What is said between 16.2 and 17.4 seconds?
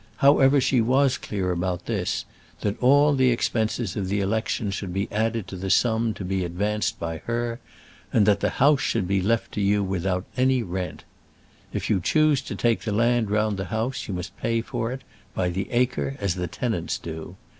the tenants do.